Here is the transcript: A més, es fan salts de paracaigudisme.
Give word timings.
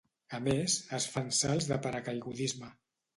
A 0.35 0.37
més, 0.45 0.77
es 0.97 1.05
fan 1.17 1.29
salts 1.39 1.67
de 1.73 1.77
paracaigudisme. 1.83 2.71